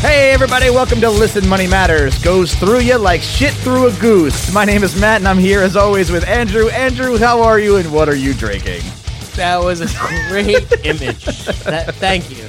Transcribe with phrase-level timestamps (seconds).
[0.00, 2.22] Hey, everybody, welcome to Listen Money Matters.
[2.22, 4.52] Goes through you like shit through a goose.
[4.54, 6.68] My name is Matt, and I'm here as always with Andrew.
[6.68, 8.80] Andrew, how are you, and what are you drinking?
[9.34, 9.86] That was a
[10.28, 11.24] great image.
[11.64, 12.44] That, thank you.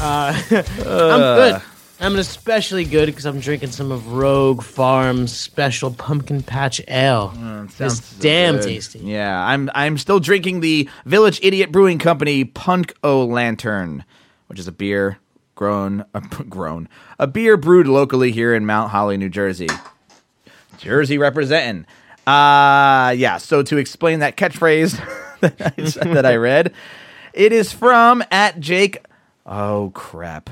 [0.00, 1.62] Uh, I'm good.
[2.00, 7.32] I'm especially good because I'm drinking some of Rogue Farms Special Pumpkin Patch Ale.
[7.64, 8.64] it's Sounds damn good.
[8.64, 9.00] tasty.
[9.00, 14.06] Yeah, I'm I'm still drinking the Village Idiot Brewing Company Punk O Lantern,
[14.46, 15.18] which is a beer
[15.60, 16.88] grown uh, grown
[17.18, 19.68] a beer brewed locally here in Mount Holly, New Jersey.
[20.78, 21.84] Jersey representing.
[22.26, 24.96] Uh yeah, so to explain that catchphrase
[25.40, 26.72] that, I, that I read,
[27.34, 29.04] it is from at Jake
[29.44, 30.48] Oh crap.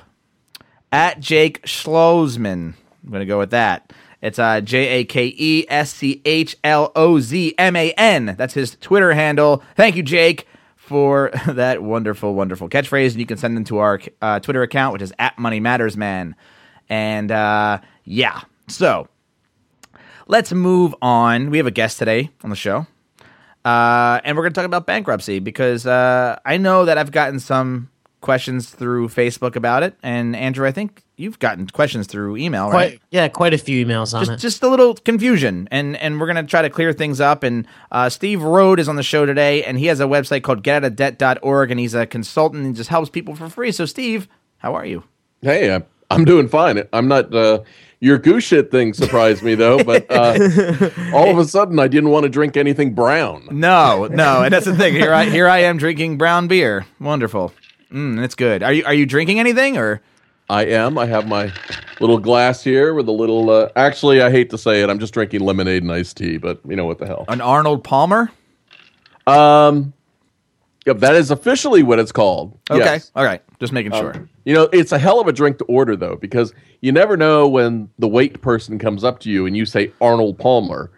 [0.93, 2.75] At Jake Schlozman.
[3.03, 3.91] I'm gonna go with that.
[4.21, 8.35] It's uh, J A K E S C H L O Z M A N.
[8.37, 9.63] That's his Twitter handle.
[9.75, 10.47] Thank you, Jake,
[10.89, 13.11] for that wonderful, wonderful catchphrase.
[13.11, 15.97] And you can send them to our uh, Twitter account, which is at Money Matters
[15.97, 16.35] Man.
[16.89, 19.09] And uh, yeah, so
[20.27, 21.51] let's move on.
[21.51, 22.87] We have a guest today on the show.
[23.65, 27.39] Uh, and we're going to talk about bankruptcy because uh, I know that I've gotten
[27.39, 27.91] some
[28.23, 29.95] questions through Facebook about it.
[30.03, 33.01] And Andrew, I think you've gotten questions through email, right?
[33.11, 34.37] Yeah, quite a few emails on just, it.
[34.39, 37.67] just a little confusion and and we're going to try to clear things up and
[37.91, 41.71] uh, steve Rhode is on the show today and he has a website called getoutofdebt.org
[41.71, 45.05] and he's a consultant and just helps people for free so steve how are you
[45.43, 46.83] Hey, I'm, I'm doing fine.
[46.93, 47.33] I'm not.
[47.33, 47.61] Uh,
[48.01, 50.37] your goose shit thing surprised me though, but uh,
[51.15, 53.47] all of a sudden I didn't want to drink anything brown.
[53.53, 57.53] no no and that's the thing here i here i am drinking brown beer wonderful
[57.93, 60.01] mm, it's good are you are you drinking anything or
[60.51, 60.97] I am.
[60.99, 61.53] I have my
[62.01, 63.51] little glass here with a little.
[63.51, 64.89] Uh, actually, I hate to say it.
[64.91, 67.25] I'm just drinking lemonade and iced tea, but you know what the hell.
[67.29, 68.31] an arnold palmer
[69.27, 69.93] Um,
[70.87, 72.59] yeah, that is officially what it's called.
[72.71, 73.11] okay Yes.
[73.15, 75.65] all right just making Um, sure You know, it's a hell of a drink to
[75.65, 79.55] order though, because you never know when the wait person comes up to you and
[79.57, 80.91] you say Arnold Palmer.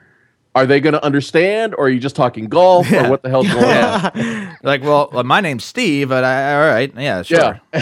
[0.54, 3.48] Are they going to understand, or are you just talking golf, or what the hell's
[3.48, 4.58] going on?
[4.62, 7.60] like well uh, my name's steve but I, all right yeah sure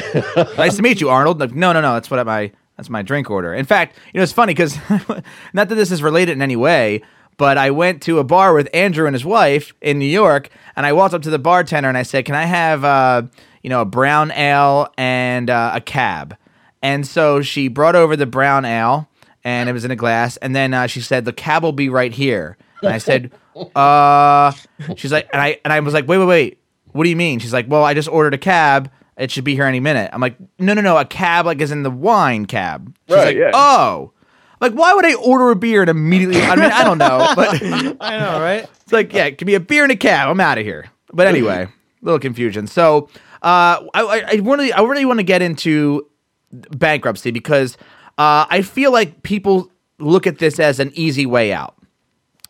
[0.56, 1.40] nice to meet you, Arnold.
[1.40, 1.94] Like, no, no, no.
[1.94, 3.54] That's what my that's my drink order.
[3.54, 4.76] In fact, you know, it's funny because
[5.52, 7.02] not that this is related in any way,
[7.36, 10.84] but I went to a bar with Andrew and his wife in New York, and
[10.86, 13.22] I walked up to the bartender and I said, "Can I have, uh,
[13.62, 16.36] you know, a brown ale and uh, a cab?"
[16.82, 19.08] And so she brought over the brown ale,
[19.48, 21.88] and it was in a glass, and then uh, she said, "The cab will be
[21.88, 23.32] right here." And I said,
[23.74, 24.52] "Uh,"
[24.96, 26.58] she's like, and I and I was like, "Wait, wait, wait."
[26.92, 27.38] What do you mean?
[27.38, 28.90] She's like, well, I just ordered a cab.
[29.18, 30.08] It should be here any minute.
[30.12, 32.92] I'm like, no, no, no, a cab like is in the wine cab.
[33.08, 33.50] She's Right, like, yeah.
[33.52, 34.12] oh,
[34.60, 36.40] like why would I order a beer and immediately?
[36.40, 37.62] I mean, I don't know, but
[38.00, 38.66] I know, right?
[38.82, 40.28] it's like, yeah, it could be a beer and a cab.
[40.30, 40.86] I'm out of here.
[41.12, 41.70] But anyway, a
[42.04, 42.66] little confusion.
[42.66, 43.10] So,
[43.42, 46.08] uh, I, I, I really, I really want to get into
[46.50, 47.76] bankruptcy because
[48.18, 51.76] uh, I feel like people look at this as an easy way out,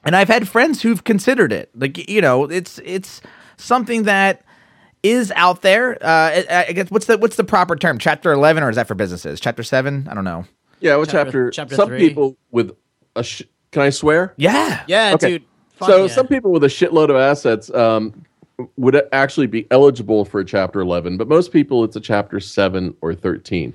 [0.04, 1.70] and I've had friends who've considered it.
[1.74, 3.20] Like, you know, it's it's
[3.56, 4.42] something that
[5.02, 5.92] is out there.
[6.02, 7.98] Uh, I, I guess what's the what's the proper term?
[7.98, 9.38] Chapter eleven, or is that for businesses?
[9.40, 10.08] Chapter seven?
[10.10, 10.44] I don't know.
[10.80, 11.50] Yeah, what Chapter- chapter?
[11.50, 11.98] chapter some three.
[11.98, 12.72] people with
[13.16, 13.22] a.
[13.24, 14.32] Sh- can I swear?
[14.38, 15.28] Yeah, Yeah, Okay.
[15.32, 15.44] dude.
[15.76, 16.12] fuck so yeah.
[16.12, 18.24] some people with a shitload of assets um,
[18.78, 22.96] would actually be eligible for a chapter 11 but most people it's a chapter 7
[23.02, 23.74] or 13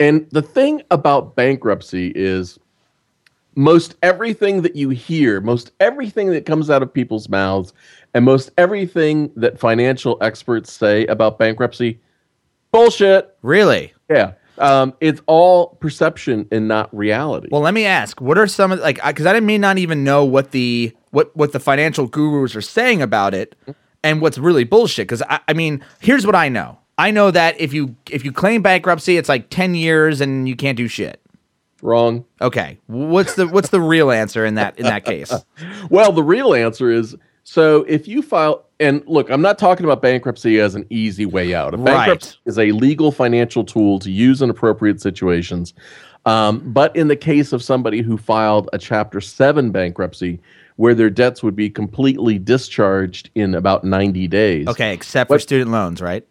[0.00, 2.58] and the thing about bankruptcy is
[3.54, 7.72] most everything that you hear most everything that comes out of people's mouths
[8.14, 11.98] and most everything that financial experts say about bankruptcy
[12.70, 13.92] bullshit really.
[14.08, 18.72] yeah um, it's all perception and not reality Well, let me ask: What are some
[18.72, 18.98] of like?
[19.04, 23.00] Because I may not even know what the what what the financial gurus are saying
[23.00, 23.54] about it,
[24.02, 25.06] and what's really bullshit.
[25.06, 28.32] Because I, I mean, here's what I know: I know that if you if you
[28.32, 31.20] claim bankruptcy, it's like ten years and you can't do shit.
[31.80, 35.32] wrong Okay, what's the what's the real answer in that in that case?
[35.90, 40.02] Well, the real answer is so if you file, and look, I'm not talking about
[40.02, 41.72] bankruptcy as an easy way out.
[41.72, 41.84] A Right.
[41.86, 45.72] bankruptcy is a legal financial tool to use in appropriate situations.
[46.26, 50.40] Um, but in the case of somebody who filed a Chapter 7 bankruptcy,
[50.76, 54.66] where their debts would be completely discharged in about 90 days.
[54.68, 56.26] Okay, except for What- student loans, right?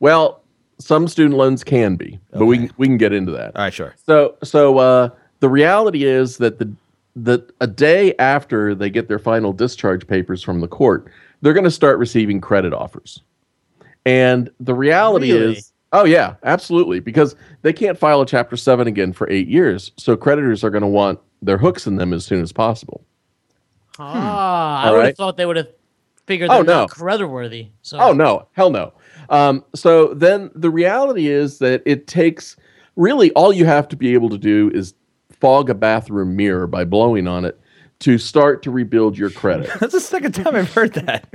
[0.00, 0.42] Well,
[0.78, 3.54] some student loans can be, but we, can- we can get into that.
[3.56, 3.94] All right, sure.
[4.06, 5.10] So so uh,
[5.40, 6.70] the reality is that the
[7.16, 11.10] that a day after they get their final discharge papers from the court,
[11.42, 13.20] they're going to start receiving credit offers.
[14.06, 15.56] And the reality Really?
[15.58, 19.92] is, oh yeah, absolutely, because they can't file a Chapter Seven again for eight years.
[19.98, 23.02] So creditors are going to want their hooks in them as soon as possible.
[23.98, 25.16] Ah, I All would have right.
[25.16, 25.68] thought they would have
[26.26, 26.80] figured Oh, they're no.
[26.82, 27.68] not creditworthy.
[27.82, 28.92] So Oh no, hell no.
[29.30, 32.56] Um, so then the reality is that it takes
[32.96, 34.94] really all you have to be able to do is
[35.30, 37.58] fog a bathroom mirror by blowing on it
[38.00, 39.70] to start to rebuild your credit.
[39.80, 41.28] That's the second time I've heard that.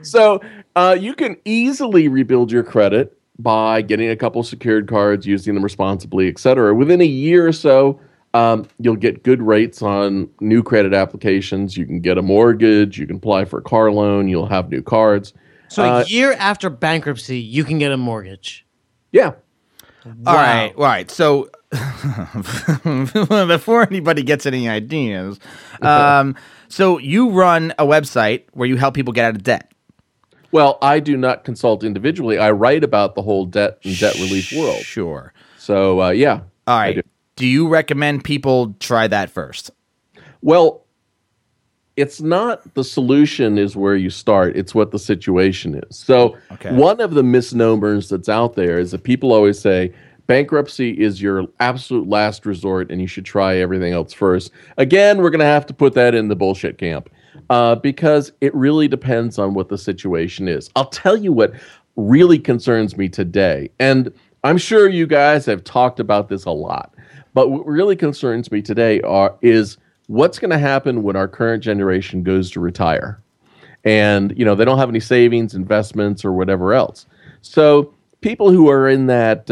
[0.02, 0.40] so
[0.76, 5.62] uh, you can easily rebuild your credit by getting a couple secured cards, using them
[5.62, 6.74] responsibly, etc.
[6.74, 8.00] Within a year or so,
[8.32, 11.76] um, you'll get good rates on new credit applications.
[11.76, 12.98] You can get a mortgage.
[12.98, 14.28] You can apply for a car loan.
[14.28, 15.34] You'll have new cards.
[15.70, 18.66] So Uh, a year after bankruptcy, you can get a mortgage.
[19.12, 19.32] Yeah.
[20.26, 21.10] All right, all right.
[21.10, 21.50] So
[23.46, 25.38] before anybody gets any ideas,
[25.82, 26.34] um,
[26.68, 29.72] so you run a website where you help people get out of debt.
[30.52, 32.38] Well, I do not consult individually.
[32.38, 34.82] I write about the whole debt and debt relief world.
[34.82, 35.32] Sure.
[35.58, 36.40] So uh, yeah.
[36.66, 36.96] All right.
[36.96, 37.02] Do.
[37.36, 39.70] Do you recommend people try that first?
[40.42, 40.84] Well,
[42.00, 44.56] it's not the solution is where you start.
[44.56, 45.98] It's what the situation is.
[45.98, 46.72] So Okay.
[46.74, 49.92] one of the misnomers that's out there is that people always say
[50.26, 54.52] bankruptcy is your absolute last resort and you should try everything else first.
[54.78, 57.10] Again, we're going to have to put that in the bullshit camp
[57.50, 60.70] uh, because it really depends on what the situation is.
[60.76, 61.52] I'll tell you what
[61.96, 64.12] really concerns me today, and
[64.44, 66.94] I'm sure you guys have talked about this a lot,
[67.34, 69.76] but what really concerns me today are is
[70.10, 73.22] what's going to happen when our current generation goes to retire?
[73.84, 77.06] And you know they don't have any savings investments or whatever else.
[77.40, 79.48] So people who are in that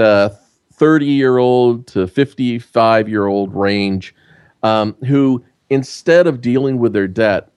[0.73, 4.15] 30 year old to 55 year old range
[4.63, 7.51] um, who instead of dealing with their debt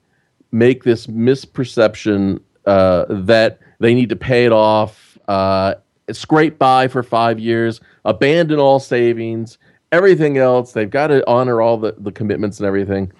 [0.51, 5.75] make this misperception uh, that they need to pay it off uh,
[6.11, 9.57] scrape by for five years abandon all savings
[9.91, 13.11] everything else they've got to honor all the, the commitments and everything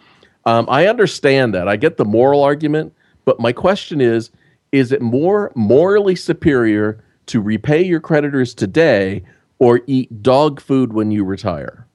[0.45, 1.67] um, I understand that.
[1.67, 2.93] I get the moral argument,
[3.25, 4.31] but my question is
[4.71, 9.21] is it more morally superior to repay your creditors today
[9.59, 11.85] or eat dog food when you retire?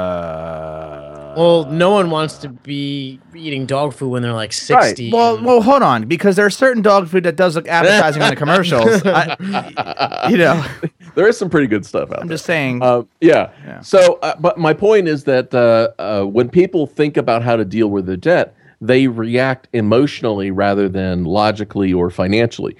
[0.00, 5.12] Uh, Well, no one wants to be eating dog food when they're like 60.
[5.12, 8.30] well, and- well, hold on, because there's certain dog food that does look appetizing on
[8.30, 9.02] the commercials.
[9.04, 10.64] I, you know,
[11.14, 12.20] There is some pretty good stuff out there.
[12.20, 12.82] I'm just saying.
[12.82, 13.50] Uh, yeah.
[13.64, 13.80] Yeah.
[13.80, 17.64] So, uh, but my point is that uh, uh, when people think about how to
[17.64, 22.76] deal with their debt, they react emotionally rather than logically or financially.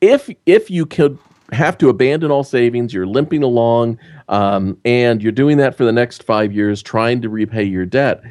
[0.00, 1.18] If if you could
[1.52, 3.98] have to abandon all savings, you're limping along,
[4.28, 8.22] um, and you're doing that for the next five years, trying to repay your debt,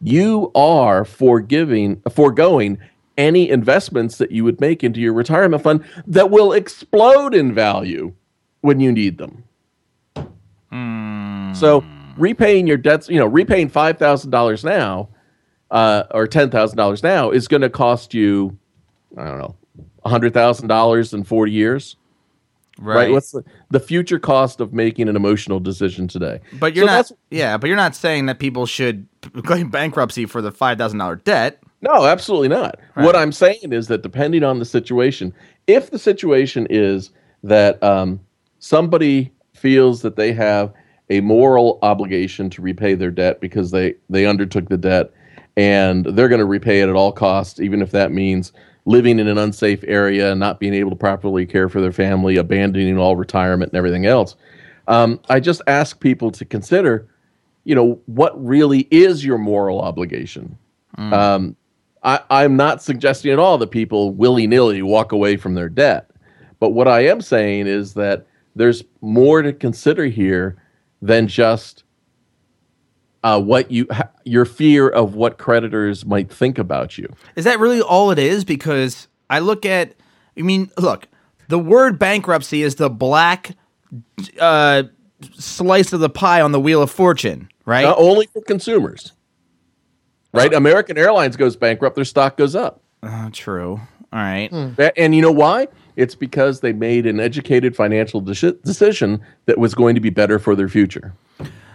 [0.00, 2.78] you are forgiving, foregoing
[3.18, 8.12] any investments that you would make into your retirement fund that will explode in value
[8.62, 9.44] when you need them.
[11.54, 11.84] So
[12.16, 15.08] repaying your debts, you know, repaying five thousand dollars now,
[15.70, 18.56] uh, or ten thousand dollars now is going to cost you,
[19.16, 19.54] I don't know,
[20.04, 21.96] hundred thousand dollars in forty years,
[22.78, 23.10] right?
[23.10, 26.40] What's the, the future cost of making an emotional decision today?
[26.54, 27.12] But you're So not.
[27.30, 29.06] Yeah, but you're not saying that people should
[29.44, 31.62] claim bankruptcy for the five thousand dollar debt.
[31.82, 32.78] No, absolutely not.
[32.94, 35.34] What I'm saying is that depending on the situation,
[35.66, 37.10] if the situation is
[37.42, 38.20] that um,
[38.62, 40.72] somebody feels that they have
[41.10, 45.10] a moral obligation to repay their debt because they they undertook the debt
[45.56, 48.52] and they're going to repay it at all costs, even if that means
[48.86, 52.98] living in an unsafe area, not being able to properly care for their family, abandoning
[52.98, 54.36] all retirement and everything else.
[54.88, 57.06] Um, I just ask people to consider,
[57.64, 60.56] you know, what really is your moral obligation.
[61.12, 61.56] Um,
[62.02, 66.10] I, I'm not suggesting at all that people willy nilly walk away from their debt.
[66.58, 70.56] But what I am saying is that there's more to consider here
[71.00, 71.84] than just
[73.24, 73.86] uh, what you
[74.24, 77.12] your fear of what creditors might think about you.
[77.36, 78.44] Is that really all it is?
[78.44, 79.94] Because I look at,
[80.36, 81.08] I mean, look,
[81.48, 83.56] the word bankruptcy is the black
[84.40, 84.84] uh,
[85.34, 87.82] slice of the pie on the wheel of fortune, right?
[87.82, 89.12] Not only for consumers,
[90.32, 90.52] right?
[90.52, 92.81] American Airlines goes bankrupt, their stock goes up.
[93.02, 93.80] Uh, true.
[94.12, 94.50] All right.
[94.78, 95.68] A- And you know why?
[95.96, 100.38] It's because they made an educated financial deci- decision that was going to be better
[100.38, 101.12] for their future.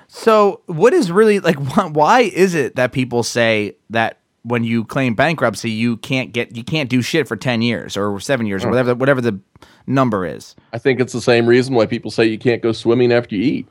[0.08, 1.56] So, what is really like?
[1.76, 6.56] Why, why is it that people say that when you claim bankruptcy, you can't get,
[6.56, 9.38] you can't do shit for ten years or seven years or whatever, whatever the
[9.86, 10.56] number is?
[10.72, 13.44] I think it's the same reason why people say you can't go swimming after you
[13.44, 13.68] eat.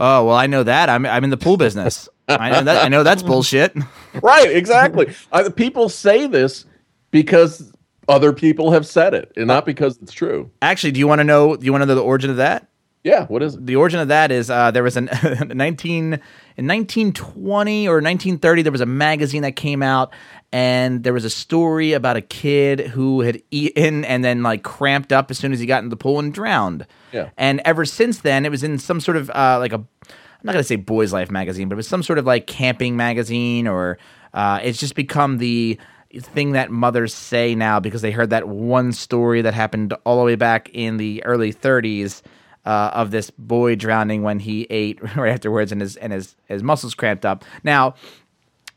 [0.00, 0.88] Oh well, I know that.
[0.90, 2.08] I'm I'm in the pool business.
[2.28, 2.84] I know that.
[2.84, 3.76] I know that's bullshit.
[4.20, 5.14] right, exactly.
[5.30, 6.64] uh, people say this
[7.10, 7.72] because
[8.08, 10.50] other people have said it, and not because it's true.
[10.62, 11.56] Actually, do you want to know?
[11.56, 12.68] Do you want to know the origin of that?
[13.04, 13.64] Yeah, what is it?
[13.64, 15.04] the origin of that is uh, there was an
[15.54, 20.12] 19 in 1920 or 1930 there was a magazine that came out
[20.52, 25.12] and there was a story about a kid who had eaten and then like cramped
[25.12, 26.86] up as soon as he got in the pool and drowned.
[27.12, 27.30] Yeah.
[27.36, 30.52] And ever since then, it was in some sort of uh, like a I'm not
[30.52, 33.98] gonna say Boys Life magazine, but it was some sort of like camping magazine or
[34.34, 35.78] uh, it's just become the
[36.16, 40.24] thing that mothers say now because they heard that one story that happened all the
[40.24, 42.22] way back in the early 30s
[42.64, 46.62] uh, of this boy drowning when he ate right afterwards and his and his his
[46.62, 47.44] muscles cramped up.
[47.62, 47.94] Now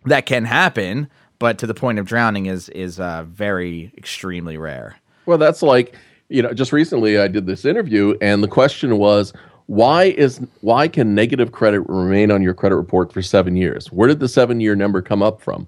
[0.05, 1.09] that can happen,
[1.39, 4.97] but to the point of drowning is is uh, very extremely rare.
[5.25, 5.95] Well, that's like,
[6.29, 9.33] you know, just recently I did this interview and the question was
[9.67, 13.91] why is why can negative credit remain on your credit report for 7 years?
[13.91, 15.67] Where did the 7-year number come up from?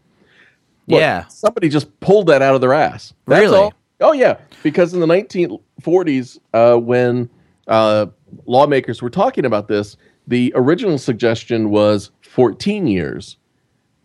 [0.88, 3.14] Look, yeah, Somebody just pulled that out of their ass.
[3.28, 3.58] That's Really?
[3.58, 3.74] all.
[4.02, 7.30] Oh yeah, because in the 1940s uh, when
[7.68, 8.08] uh,
[8.46, 9.96] lawmakers were talking about this,
[10.28, 13.38] the original suggestion was 14 years.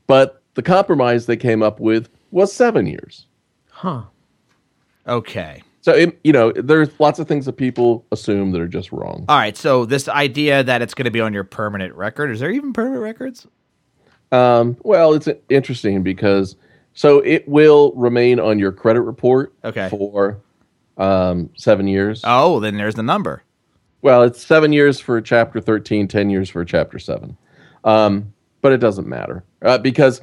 [0.07, 3.27] But the compromise they came up with was 7 years.
[3.71, 4.03] Huh.
[5.07, 5.63] okay.
[5.81, 9.25] So it, you know, there's lots of things that people assume that are just wrong.
[9.29, 12.41] All right, so this idea that it's going to be on your permanent record, is
[12.41, 13.47] there even permanent records?
[14.33, 16.57] Um, well, it's interesting because
[16.99, 19.89] so it will remain on your credit report Okay.
[19.89, 20.41] for
[20.97, 22.23] um, seven years.
[22.25, 23.45] Oh, then there's the number.
[24.03, 27.37] Well, it's seven years for chapter 13, 10 years for chapter 7.
[27.85, 30.23] Um, but it doesn't matter uh, because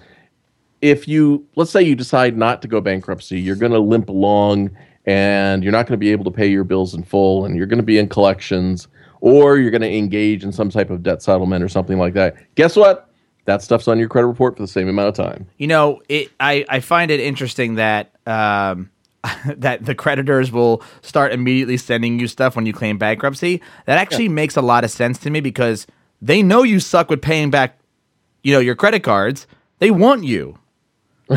[0.81, 4.69] if you, let's say you decide not to go bankruptcy, you're going to limp along
[5.05, 7.67] and you're not going to be able to pay your bills in full and you're
[7.67, 8.89] going to be in collections
[9.21, 12.35] or you're going to engage in some type of debt settlement or something like that.
[12.55, 13.09] Guess what?
[13.45, 15.47] That stuff's on your credit report for the same amount of time.
[15.57, 16.31] You know, it.
[16.39, 18.89] I, I find it interesting that um,
[19.45, 23.61] that the creditors will start immediately sending you stuff when you claim bankruptcy.
[23.85, 25.85] That actually makes a lot of sense to me because
[26.21, 27.77] they know you suck with paying back,
[28.43, 29.45] you know, your credit cards.
[29.79, 30.57] They want you,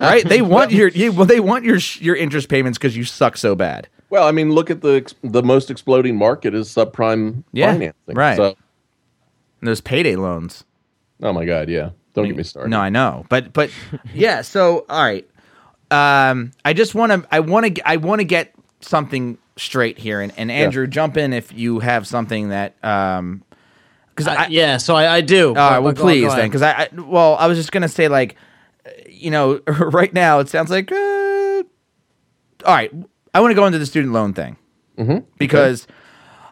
[0.00, 0.22] right?
[0.26, 3.54] They want your yeah, well, they want your your interest payments because you suck so
[3.54, 3.88] bad.
[4.08, 8.14] Well, I mean, look at the the most exploding market is subprime Yeah, financing.
[8.14, 8.36] right.
[8.36, 8.54] So,
[9.60, 10.64] And those payday loans.
[11.22, 11.90] Oh my God, yeah.
[12.14, 12.68] Don't get me started.
[12.68, 13.70] No, I know, but but
[14.14, 14.42] yeah.
[14.42, 15.26] So all right,
[15.90, 20.20] um, I just want to I want to I want to get something straight here,
[20.20, 23.42] and, and Andrew, jump in if you have something that um,
[24.10, 25.48] because Uh, I yeah, so I, I do.
[25.50, 27.88] all right, well Go- go please then because I, I well I was just gonna
[27.88, 28.36] say like
[28.84, 32.92] uh, you know right now it sounds like uh, all right
[33.34, 34.56] I want to go into the student loan thing
[35.38, 35.86] because.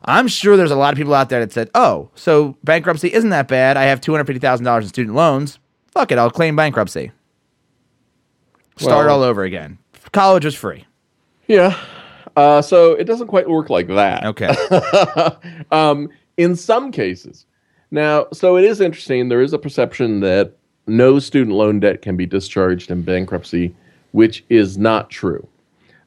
[0.05, 3.31] I'm sure there's a lot of people out there that said, "Oh, so bankruptcy isn't
[3.31, 3.77] that bad.
[3.77, 5.59] I have two hundred fifty thousand dollars in student loans.
[5.93, 7.13] Fuck it, I'll claim bankruptcy.
[8.77, 9.79] Start Well- all over again.
[10.13, 10.87] College was free.
[11.47, 11.77] Yeah.
[12.37, 14.25] Uh, so it doesn't quite work like that.
[14.25, 14.55] Okay.
[15.73, 17.45] um, in some cases.
[17.91, 19.29] Now, so it is interesting.
[19.29, 23.75] There is a perception that no student loan debt can be discharged in bankruptcy,
[24.13, 25.47] which is not true.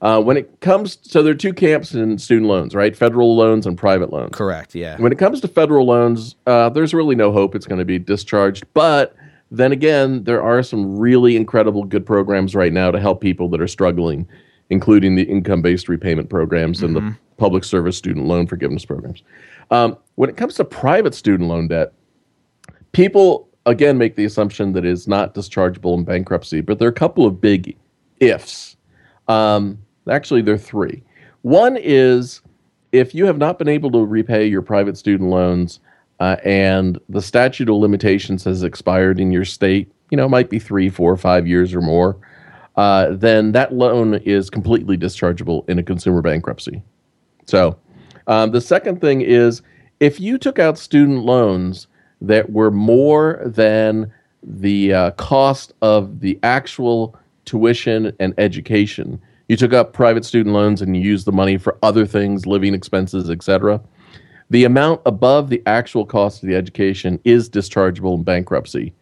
[0.04, 2.94] Uh, when it comes, so there are two camps in student loans, right?
[2.94, 4.36] Federal loans and private loans.
[4.36, 4.76] Correct.
[4.76, 4.98] Yeah.
[5.00, 8.00] When it comes to federal loans, uh, there's really no hope it's going to be
[8.00, 8.66] discharged.
[8.74, 9.16] But
[9.50, 13.62] then again, there are some really incredible good programs right now to help people that
[13.62, 14.28] are struggling,
[14.70, 19.24] including the income based repayment programs and the public service student loan forgiveness programs.
[19.72, 21.94] Um, when it comes to private student loan debt,
[22.92, 26.94] people again make the assumption that it's not dischargeable in bankruptcy, but there are a
[26.94, 27.78] couple of big
[28.20, 28.76] ifs.
[29.30, 29.80] Um,
[30.10, 31.04] actually, there are three.
[31.42, 32.42] One is
[32.92, 35.80] if you have not been able to repay your private student loans
[36.20, 40.50] uh, and the statute of limitations has expired in your state, you know, it might
[40.50, 42.18] be three, four, five years or more,
[42.76, 46.82] uh, then that loan is completely dischargeable in a consumer bankruptcy.
[47.46, 47.78] So,
[48.28, 49.62] um, the second thing is
[50.00, 51.88] if you took out student loans
[52.22, 54.12] that were more than
[54.44, 60.82] the uh, cost of the actual tuition and education, you took up private student loans
[60.82, 63.82] and you used the money for other things, living expenses, etc.
[64.50, 68.94] The amount above the actual cost of the education is dischargeable in bankruptcy.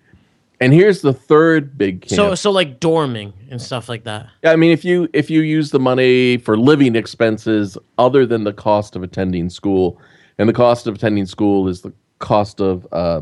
[0.60, 2.16] And here's the third big camp.
[2.16, 4.30] So so like dorming and stuff like that.
[4.44, 8.44] Yeah, I mean, if you if you use the money for living expenses other than
[8.44, 10.00] the cost of attending school,
[10.38, 13.22] and the cost of attending school is the cost of uh,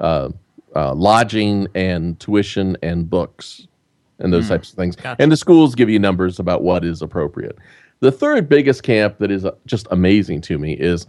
[0.00, 0.30] uh,
[0.74, 3.68] uh, lodging and tuition and books
[4.22, 5.20] and those types of things, Gotcha.
[5.20, 7.58] and the schools give you numbers about what is appropriate.
[8.00, 11.06] The third biggest camp that is uh, just amazing to me is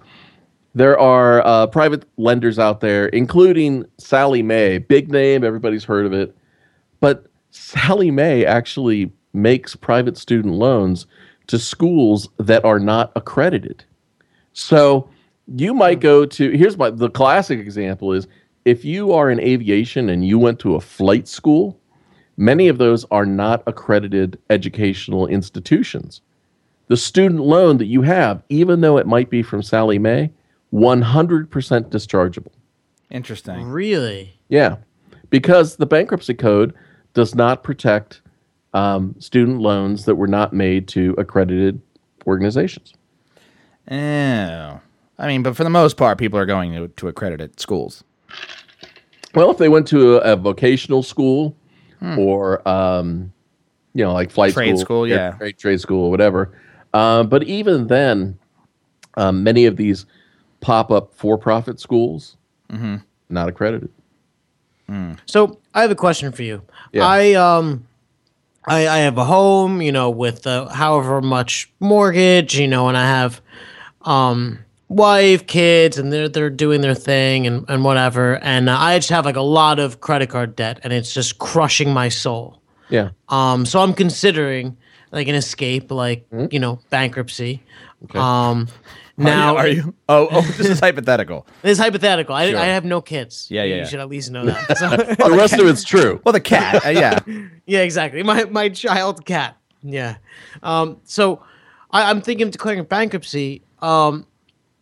[0.75, 6.13] there are uh, private lenders out there, including Sallie Mae, big name, everybody's heard of
[6.13, 6.35] it.
[6.99, 11.05] But Sallie Mae actually makes private student loans
[11.47, 13.83] to schools that are not accredited.
[14.53, 15.09] So
[15.47, 18.27] you might go to here's my the classic example is
[18.65, 21.79] if you are in aviation and you went to a flight school,
[22.37, 26.21] many of those are not accredited educational institutions.
[26.87, 30.31] The student loan that you have, even though it might be from Sallie Mae,
[30.73, 31.47] 100%
[31.89, 32.51] dischargeable.
[33.09, 33.67] Interesting.
[33.67, 34.39] Really?
[34.49, 34.77] Yeah,
[35.29, 36.73] because the bankruptcy code
[37.13, 38.21] does not protect
[38.73, 41.81] um, student loans that were not made to accredited
[42.25, 42.93] organizations.
[43.89, 44.79] Oh.
[45.19, 48.03] I mean, but for the most part, people are going to, to accredited schools.
[49.35, 51.55] Well, if they went to a, a vocational school
[52.03, 53.31] or, um,
[53.93, 54.59] you know, like flight Hmm.
[54.59, 55.31] Trade school, school, yeah.
[55.31, 56.51] trade, trade school, or whatever.
[56.93, 58.37] Um, but even then,
[59.15, 60.05] um, many of these
[60.61, 62.37] pop up for profit schools,
[62.71, 62.95] Mm-hmm.
[63.29, 63.89] not accredited.
[65.25, 66.61] So I have a question for you.
[66.91, 67.05] Yeah.
[67.07, 67.87] I um
[68.65, 72.97] I, I have a home, you know, with uh, however much mortgage, you know, and
[72.97, 73.41] I have
[74.03, 78.97] um wife, kids, and they're they're doing their thing and and whatever, and uh, I
[78.97, 82.61] just have like a lot of credit card debt, and it's just crushing my soul.
[82.89, 83.09] Yeah.
[83.29, 84.77] Um, so I'm considering
[85.11, 86.45] like an escape, like Hmm?
[86.51, 87.63] you know, bankruptcy.
[88.13, 88.67] Um,
[89.17, 89.93] now are you?
[90.09, 91.47] Oh, oh, this is hypothetical.
[91.61, 92.35] This is hypothetical.
[92.35, 92.59] I, Sure.
[92.59, 93.47] I have no kids.
[93.49, 93.87] Yeah, yeah, You yeah.
[93.87, 94.77] should at least know that.
[94.77, 96.19] So- The rest of it's true.
[96.25, 96.85] Well, the cat.
[96.85, 97.19] Uh, yeah.
[97.65, 98.21] Yeah, exactly.
[98.23, 99.55] My my child cat.
[99.81, 100.17] Yeah.
[100.61, 101.41] Um, so
[101.91, 103.61] I, I'm thinking of declaring bankruptcy.
[103.81, 104.25] Um,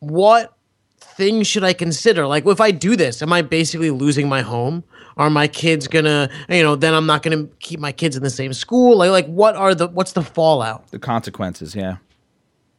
[0.02, 0.58] what
[1.00, 2.28] things should I consider?
[2.28, 4.84] Like, if I do this, am I basically losing my home?
[5.18, 8.30] Are my kids gonna, you know, then I'm not gonna keep my kids in the
[8.30, 8.98] same school?
[8.98, 10.88] Like, like what are the what's the fallout?
[10.92, 11.76] The consequences.
[11.76, 11.98] Yeah.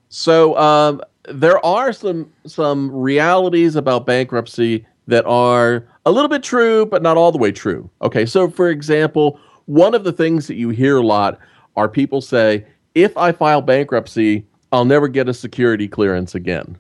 [0.08, 6.86] So um, there are some some realities about bankruptcy that are a little bit true,
[6.86, 7.88] but not all the way true.
[8.02, 11.38] Okay, so for example, one of the things that you hear a lot
[11.76, 16.76] are people say, "If I file bankruptcy, I'll never get a security clearance again."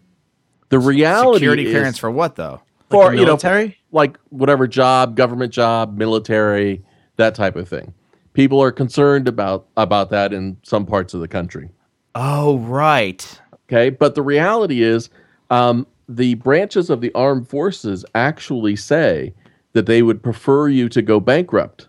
[0.72, 2.62] The reality Security is clearance for what though?
[2.88, 3.78] for the you know military?
[3.90, 6.82] like whatever job, government job, military,
[7.16, 7.92] that type of thing.
[8.32, 11.68] People are concerned about about that in some parts of the country.
[12.14, 13.40] Oh, right.
[13.64, 15.10] Okay, but the reality is,
[15.50, 19.34] um, the branches of the armed forces actually say
[19.74, 21.88] that they would prefer you to go bankrupt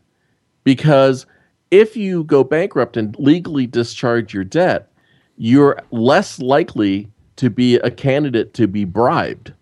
[0.65, 1.25] because
[1.71, 4.91] if you go bankrupt and legally discharge your debt,
[5.37, 9.53] you're less likely to be a candidate to be bribed.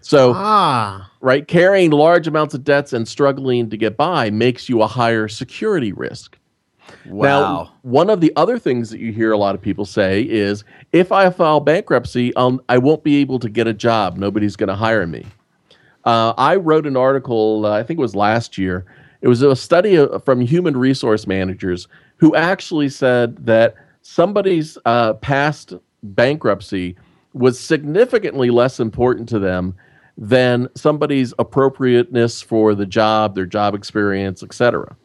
[0.00, 4.82] So, Ah, right, carrying large amounts of debts and struggling to get by makes you
[4.82, 6.38] a higher security risk.
[7.06, 7.40] Wow.
[7.40, 10.64] Now, one of the other things that you hear a lot of people say is,
[10.92, 14.18] if I file bankruptcy, um, I won't be able to get a job.
[14.18, 15.24] Nobody's going to hire me.
[16.04, 18.84] Uh, I wrote an article, uh, I think it was last year.
[19.22, 25.14] It was a study uh, from human resource managers who actually said that somebody's uh,
[25.14, 25.72] past
[26.04, 26.96] bankruptcy
[27.32, 29.74] was significantly less important to them
[30.16, 34.96] than somebody's appropriateness for the job, their job experience, etc.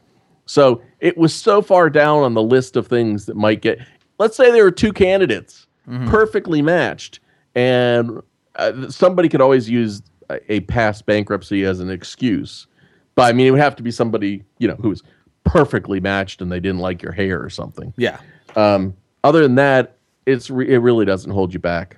[0.46, 3.80] So it was so far down on the list of things that might get.
[4.20, 5.66] Let's say there were two candidates
[6.06, 7.20] perfectly matched,
[7.56, 8.22] and
[8.56, 12.68] uh, somebody could always use a, a past bankruptcy as an excuse.
[13.16, 15.02] But I mean, it would have to be somebody you know who was
[15.44, 17.94] perfectly matched and they didn't like your hair or something.
[17.98, 18.20] yeah.
[18.56, 19.98] Um, other than that,
[20.32, 21.98] it's re- it really doesn't hold you back.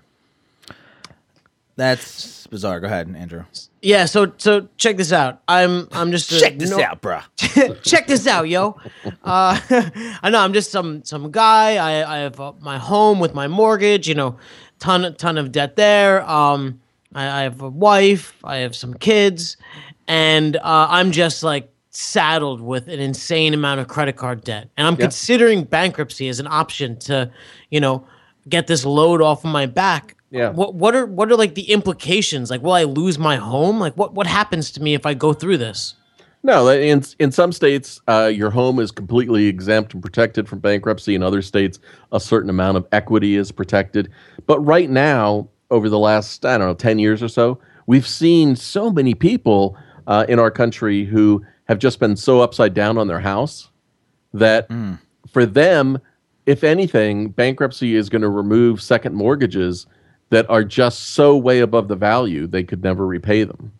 [1.77, 2.79] That's bizarre.
[2.79, 3.45] Go ahead, Andrew.
[3.81, 4.05] yeah.
[4.05, 5.41] So so check this out.
[5.47, 7.21] I'm I'm just a Check this no- out, bro.
[7.81, 8.77] check this out, yo.
[9.23, 9.59] Uh,
[10.21, 11.77] I know I'm just some some guy.
[11.77, 14.07] I I have uh, my home with my mortgage.
[14.07, 14.37] You know,
[14.79, 16.29] ton ton of debt there.
[16.29, 16.81] Um,
[17.15, 18.35] I, I have a wife.
[18.43, 19.55] I have some kids,
[20.07, 24.69] and uh, I'm just like saddled with an insane amount of credit card debt.
[24.77, 25.01] And I'm Yeah.
[25.05, 27.29] considering bankruptcy as an option to,
[27.69, 28.05] you know,
[28.47, 30.15] get this load off of my back.
[30.29, 30.49] Yeah.
[30.49, 32.49] What what are what are like the implications?
[32.49, 33.79] Like, will I lose my home?
[33.79, 35.95] Like, what what happens to me if I go through this?
[36.43, 41.15] No, in in some states, uh, your home is completely exempt and protected from bankruptcy.
[41.15, 41.79] In other states,
[42.11, 44.09] a certain amount of equity is protected.
[44.47, 48.55] But right now, over the last I don't know ten years or so, we've seen
[48.55, 49.77] so many people
[50.07, 53.69] uh, in our country who have just been so upside down on their house
[54.33, 54.67] that
[55.31, 55.99] for them,
[56.45, 59.85] if anything, bankruptcy is going to remove second mortgages
[60.29, 63.71] that are just so way above the value they could never repay them.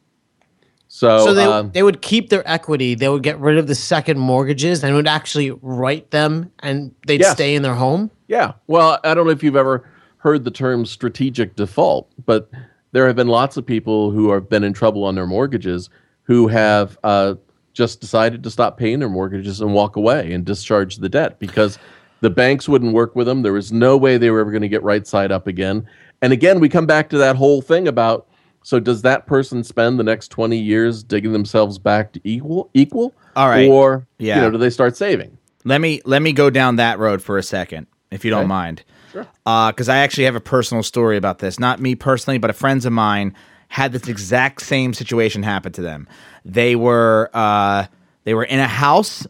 [0.88, 2.96] So, So they um, they would keep their equity.
[2.96, 7.22] They would get rid of the second mortgages and would actually write them, and they'd
[7.22, 7.32] Yes.
[7.34, 8.12] stay in their home.
[8.28, 8.54] Yeah.
[8.68, 9.86] Well, I don't know if you've ever
[10.18, 12.52] heard the term strategic default, but
[12.92, 15.90] there have been lots of people who have been in trouble on their mortgages
[16.24, 17.36] who have uh,
[17.74, 21.80] just decided to stop paying their mortgages and walk away and discharge the debt because
[22.22, 23.42] The banks wouldn't work with them.
[23.42, 25.88] There was no way they were ever going to get right side up again.
[26.22, 28.28] And again, we come back to that whole thing about
[28.64, 33.14] so does that person spend the next 20 years digging themselves back to equal equal?
[33.36, 33.68] All right.
[33.68, 34.36] Or Yeah.
[34.36, 35.36] you know, do they start saving?
[35.66, 38.48] Let me let me go down that road for a second, if you don't Okay.
[38.48, 38.84] mind.
[39.12, 39.26] Sure.
[39.44, 41.60] Because I actually have a personal story about this.
[41.60, 43.36] Not me personally, but a friends of mine
[43.68, 46.08] had this exact same situation happen to them.
[46.46, 47.86] They were uh,
[48.26, 49.26] they were in a house,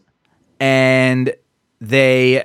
[0.60, 1.32] and
[1.80, 2.44] they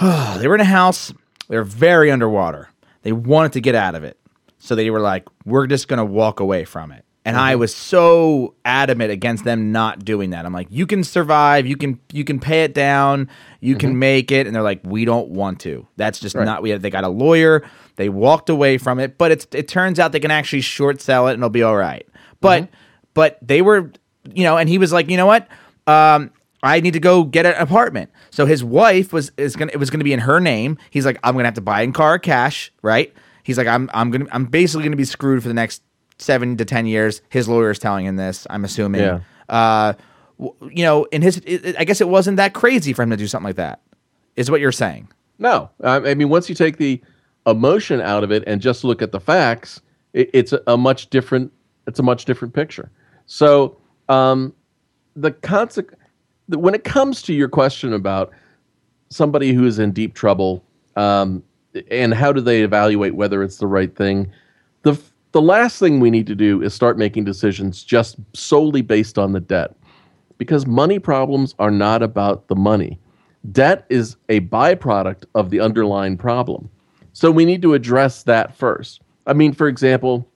[0.38, 1.12] they were in a house.
[1.48, 2.70] They were very underwater.
[3.02, 4.18] They wanted to get out of it,
[4.58, 7.60] so they were like, "We're just gonna walk away from it." And I mm-hmm.
[7.60, 10.46] was so adamant against them not doing that.
[10.46, 11.66] I'm like, "You can survive.
[11.66, 13.28] You can you can pay it down.
[13.60, 13.98] You can mm-hmm.
[13.98, 15.86] make it." And they're like, "We don't want to.
[15.96, 16.44] That's just Right.
[16.44, 17.62] not." We they got a lawyer.
[17.96, 21.28] They walked away from it, but it's it turns out they can actually short sell
[21.28, 22.06] it and it'll be all right.
[22.40, 22.74] But mm-hmm.
[23.12, 23.92] but they were,
[24.32, 25.46] you know, and he was like, you know what?
[25.86, 26.30] Um,
[26.62, 28.10] I need to go get an apartment.
[28.30, 30.78] So his wife was is gonna it was gonna be in her name.
[30.90, 33.12] He's like, I'm gonna have to buy in car cash, right?
[33.42, 35.82] He's like, I'm I'm gonna I'm basically gonna be screwed for the next
[36.18, 37.22] seven to ten years.
[37.30, 38.46] His lawyer is telling him this.
[38.50, 39.00] I'm assuming.
[39.00, 39.20] Yeah.
[39.48, 39.94] Uh,
[40.38, 43.26] you know, in his, it, I guess it wasn't that crazy for him to do
[43.26, 43.80] something like that.
[44.36, 45.08] Is what you're saying?
[45.38, 47.00] No, I I mean once you take the
[47.46, 49.80] emotion out of it and just look at the facts,
[50.12, 51.52] it, it's a, a much different.
[51.86, 52.90] It's a much different picture.
[53.26, 54.54] So um,
[55.16, 55.99] the consequence
[56.58, 58.30] when it comes to your question about
[59.08, 60.64] somebody who is in deep trouble
[60.96, 61.42] um,
[61.90, 64.30] and how do they evaluate whether it's the right thing,
[64.82, 65.00] the
[65.32, 69.32] the last thing we need to do is start making decisions just solely based on
[69.32, 69.76] the debt,
[70.38, 72.98] because money problems are not about the money
[73.52, 76.68] debt is a byproduct of the underlying problem.
[77.12, 79.00] So we need to address that first.
[79.26, 80.28] I mean, for example,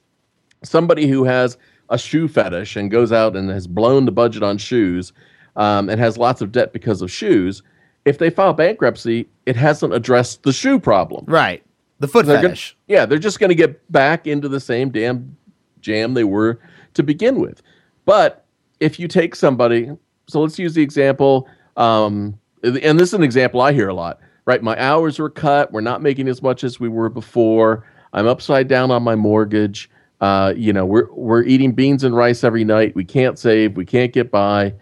[0.62, 1.56] somebody who has
[1.90, 5.12] a shoe fetish and goes out and has blown the budget on shoes
[5.56, 7.62] um, and has lots of debt because of shoes,
[8.04, 11.24] if they file bankruptcy, it hasn't addressed the shoe problem.
[11.26, 11.62] Right.
[12.00, 12.76] The foot They're gonna- fetish.
[12.88, 15.36] yeah, they're just going to get back into the same damn
[15.80, 16.58] jam they were
[16.94, 17.62] to begin with.
[18.04, 18.44] But
[18.80, 19.90] if you take somebody,
[20.26, 24.18] so let's use the example, um, and this is an example I hear a lot,
[24.44, 24.62] right?
[24.62, 25.72] My hours were cut.
[25.72, 27.86] We're not making as much as we were before.
[28.12, 29.88] I'm upside down on my mortgage.
[30.20, 32.94] Uh, you know, we're we're eating beans and rice every night.
[32.94, 33.76] We can't save.
[33.76, 34.74] We can't get by.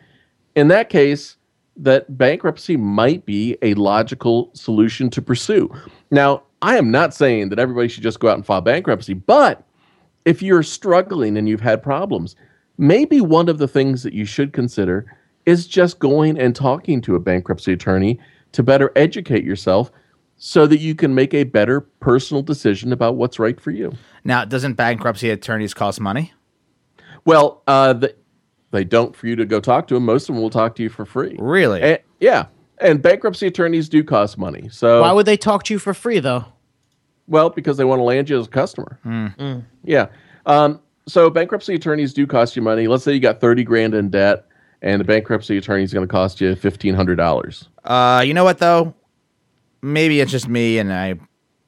[0.55, 1.37] In that case,
[1.77, 5.71] that bankruptcy might be a logical solution to pursue.
[6.11, 9.65] Now, I am not saying that everybody should just go out and file bankruptcy, but
[10.25, 12.37] if you're struggling and you've had problems,
[12.79, 17.17] maybe one of the things that you should consider is just going and talking to
[17.17, 18.21] a bankruptcy attorney
[18.53, 19.91] to better educate yourself
[20.37, 23.93] so that you can make a better personal decision about what's right for you.
[24.25, 26.33] Now, doesn't bankruptcy attorneys cost money?
[27.25, 28.15] Well, uh, the,
[28.73, 30.05] they don't for you to go talk to them.
[30.05, 31.37] Most of them will talk to you for free.
[31.39, 31.81] Really?
[31.81, 32.47] And, yeah.
[32.79, 34.69] And bankruptcy attorneys do cost money.
[34.71, 36.45] So Why would they talk to you for free though?
[37.29, 38.99] Well, because they want to land you as a customer.
[39.85, 40.09] Yeah.
[40.47, 42.89] Um, so bankruptcy attorneys do cost you money.
[42.89, 44.47] Let's say you got thirty grand in debt,
[44.83, 47.69] and the bankruptcy attorney is going to cost you fifteen hundred dollars.
[47.85, 48.95] Uh, you know what though?
[49.83, 51.15] Maybe it's just me, and I,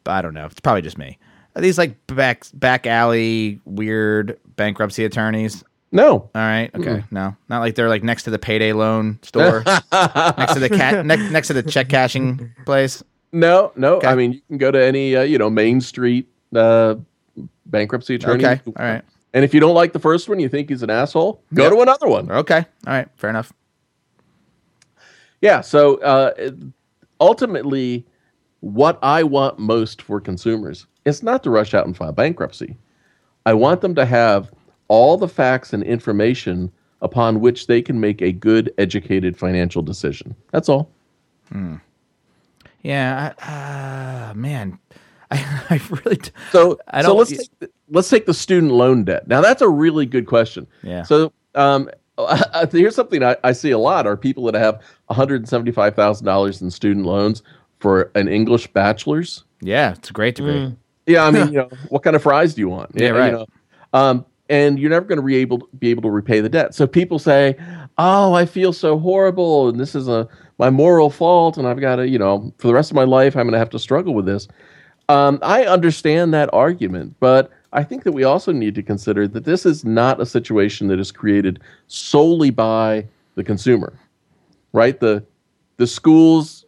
[0.07, 0.47] I don't know.
[0.47, 1.19] It's probably just me.
[1.57, 5.63] Are these like back back alley weird bankruptcy attorneys?
[5.95, 6.11] No.
[6.13, 10.55] All right, okay, no, not like they're like next to the payday loan store, next
[10.55, 13.03] to the cat, ne- next to the check cashing place.
[13.33, 13.95] No, no.
[13.97, 14.09] Okay.
[14.09, 16.97] I mean, you can go to any uh, you know Main Street uh,
[17.67, 18.45] bankruptcy attorney.
[18.45, 19.03] Okay, all right,
[19.35, 21.73] And if you don't like the first one, you think he's an asshole, go Yep.
[21.73, 22.31] to another one.
[22.31, 23.53] okay, all right, fair enough.
[25.41, 25.61] Yeah.
[25.61, 26.51] So uh,
[27.21, 28.05] ultimately,
[28.61, 32.77] what I want most for consumers is not to rush out and file bankruptcy.
[33.47, 34.51] I want them to have
[34.89, 36.71] all the facts and information
[37.03, 40.35] upon which they can make a good, educated financial decision.
[40.53, 40.89] That's all.
[42.83, 44.79] Yeah, I, uh, man,
[45.31, 45.39] I,
[45.71, 46.17] I really.
[46.17, 49.27] d- So, I so don't- let's take the, let's take the student loan debt.
[49.27, 50.67] Now, that's a really good question.
[50.83, 51.03] Yeah.
[51.03, 51.89] So, um,
[52.71, 55.73] here's something I, I see a lot are people that have one hundred and seventy
[55.73, 57.43] five thousand dollars in student loans
[57.81, 59.45] for an English bachelor's.
[59.61, 60.75] Yeah, it's a great degree.
[61.07, 62.91] Yeah, I mean, you know, what kind of fries do you want?
[62.95, 63.33] Yeah, You right.
[63.33, 63.47] know,
[63.95, 66.75] um, and you're never going to be able be able to repay the debt.
[66.75, 67.57] So people say,
[67.99, 70.29] "Oh, I feel so horrible, and this is a
[70.59, 73.37] my moral fault, and I've got to, you know, for the rest of my life,
[73.37, 74.49] I'm going to have to struggle with this."
[75.09, 79.45] Um, I understand that argument, but I think that we also need to consider that
[79.45, 83.99] this is not a situation that is created solely by the consumer,
[84.73, 84.99] right?
[84.99, 85.25] The
[85.77, 86.65] the schools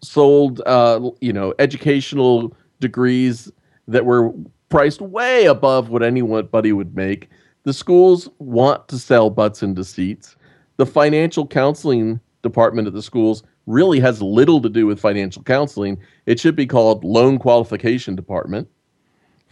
[0.00, 3.50] sold, uh, you know, educational degrees
[3.88, 4.32] that were
[4.74, 7.28] priced way above what anybody would make.
[7.62, 10.34] The schools want to sell butts into seats.
[10.78, 15.96] The financial counseling department at the schools really has little to do with financial counseling.
[16.26, 18.68] It should be called loan qualification department.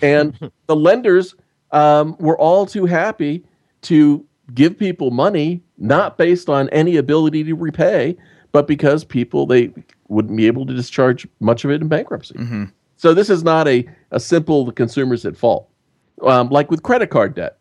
[0.00, 1.36] And the lenders
[1.70, 3.44] um, were all too happy
[3.82, 8.16] to give people money, not based on any ability to repay,
[8.50, 9.72] but because people they
[10.08, 12.34] wouldn't be able to discharge much of it in bankruptcy.
[13.02, 15.68] So this is not a, a simple the consumer's at fault.
[16.24, 17.58] Um, like with credit card debt,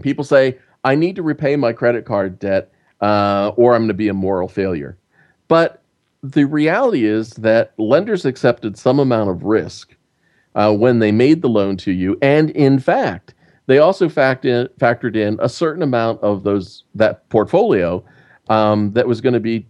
[0.00, 3.92] people say, I need to repay my credit card debt uh, or I'm going to
[3.94, 4.96] be a moral failure.
[5.48, 5.82] But
[6.22, 9.94] the reality is that lenders accepted some amount of risk
[10.54, 12.16] uh, when they made the loan to you.
[12.22, 13.34] And in fact,
[13.66, 18.02] they also fact in, factored in a certain amount of those that portfolio
[18.48, 19.66] um, that was going to be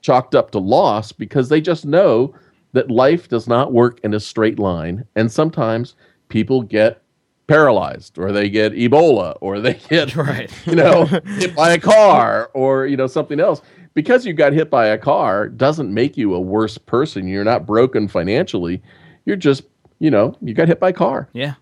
[0.00, 2.32] chalked up to loss because they just know
[2.72, 5.04] that life does not work in a straight line.
[5.16, 5.94] And sometimes
[6.28, 7.02] people get
[7.46, 10.50] paralyzed or they get Ebola or they get, Right.
[10.66, 11.04] you know,
[11.38, 13.62] hit by a car or, you know, something else.
[13.94, 17.26] Because you got hit by a car doesn't make you a worse person.
[17.26, 18.82] You're not broken financially.
[19.24, 19.64] You're just,
[19.98, 21.28] you know, you got hit by a car.
[21.32, 21.54] Yeah.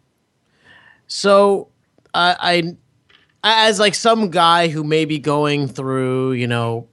[1.06, 1.68] So
[2.12, 2.74] I,
[3.42, 6.88] I, as like some guy who may be going through, you know,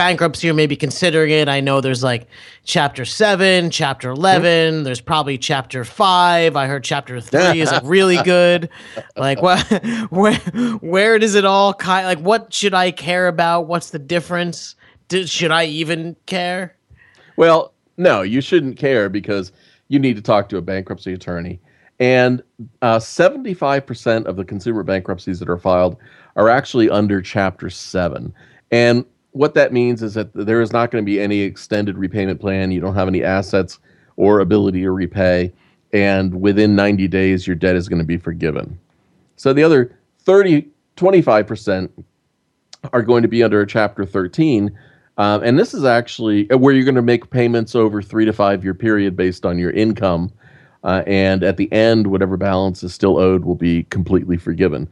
[0.00, 1.46] bankruptcy or maybe considering it.
[1.46, 2.26] I know there's like
[2.64, 6.56] chapter seven, chapter 11 There's probably chapter five.
[6.56, 8.70] I heard chapter three is like really good.
[9.14, 9.60] Like what?
[10.10, 10.38] Where?
[10.80, 12.06] Where does it all kind?
[12.06, 13.66] Like what should I care about?
[13.66, 14.74] What's the difference?
[15.08, 16.76] Did, should I even care?
[17.36, 19.52] Well, no, you shouldn't care because
[19.88, 21.60] you need to talk to a bankruptcy attorney.
[21.98, 22.42] And
[22.80, 25.98] uh, 75% of the consumer bankruptcies that are filed
[26.36, 28.32] are actually under Chapter 7.
[28.70, 32.40] And what that means is that there is not going to be any extended repayment
[32.40, 32.70] plan.
[32.70, 33.78] You don't have any assets
[34.16, 35.52] or ability to repay.
[35.92, 38.78] And within 90 days, your debt is going to be forgiven.
[39.36, 41.90] So the other 30, 25%
[42.92, 44.76] are going to be under Chapter 13.
[45.18, 48.32] Um, and this is actually uh, where you're going to make payments over three to
[48.32, 50.32] five year period based on your income.
[50.82, 54.88] Uh, and at the end, whatever balance is still owed will be completely forgiven.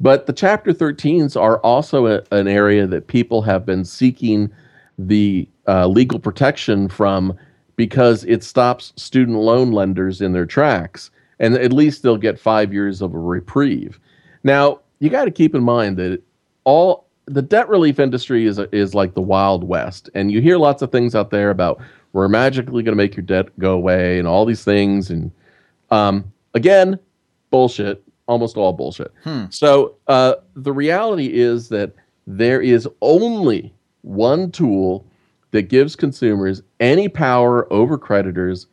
[0.00, 4.50] But the Chapter 13s are also a, an area that people have been seeking
[4.98, 7.36] the uh, legal protection from
[7.76, 11.10] because it stops student loan lenders in their tracks.
[11.38, 14.00] And at least they'll get five years of a reprieve.
[14.42, 16.20] Now, you got to keep in mind that
[16.64, 20.82] all the debt relief industry is is like the wild west, and you hear lots
[20.82, 21.80] of things out there about
[22.12, 25.10] we're magically going to make your debt go away and all these things.
[25.10, 25.30] And
[25.90, 26.98] um, again,
[27.50, 28.02] bullshit.
[28.28, 29.10] Almost all bullshit.
[29.50, 31.94] So uh, the reality is that
[32.26, 35.06] there is only one tool
[35.50, 38.66] that gives consumers any power over creditors,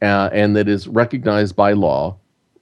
[0.00, 2.16] uh, and that is recognized by law,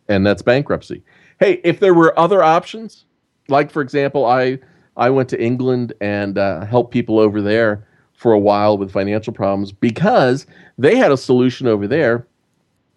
[0.09, 1.03] and that's bankruptcy.
[1.39, 3.05] Hey, if there were other options,
[3.49, 4.59] like for example, I
[4.97, 9.33] I went to England and uh, helped people over there for a while with financial
[9.33, 12.27] problems because they had a solution over there